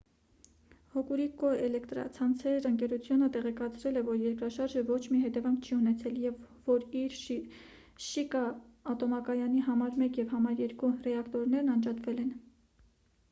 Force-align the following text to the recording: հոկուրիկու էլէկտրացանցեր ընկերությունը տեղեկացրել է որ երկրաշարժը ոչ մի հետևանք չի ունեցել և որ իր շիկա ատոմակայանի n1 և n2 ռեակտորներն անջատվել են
հոկուրիկու 0.93 1.49
էլէկտրացանցեր 1.65 2.63
ընկերությունը 2.69 3.27
տեղեկացրել 3.35 3.99
է 3.99 4.01
որ 4.07 4.15
երկրաշարժը 4.21 4.81
ոչ 4.87 4.97
մի 5.15 5.19
հետևանք 5.25 5.67
չի 5.69 5.73
ունեցել 5.77 6.15
և 6.23 6.39
որ 6.71 6.87
իր 7.03 7.17
շիկա 8.07 8.41
ատոմակայանի 8.95 9.63
n1 9.75 10.09
և 10.23 10.33
n2 10.39 10.89
ռեակտորներն 11.11 11.71
անջատվել 11.75 12.25
են 12.25 12.33